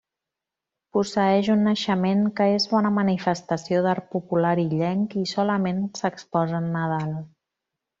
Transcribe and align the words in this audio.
Posseeix 0.95 1.49
un 1.55 1.61
Naixement 1.67 2.23
que 2.41 2.49
és 2.55 2.65
bona 2.73 2.93
manifestació 2.97 3.85
d'art 3.89 4.11
popular 4.17 4.57
illenc 4.67 5.17
i 5.25 5.31
solament 5.37 5.89
s'exposa 6.03 6.61
en 6.67 6.73
Nadal. 6.79 7.19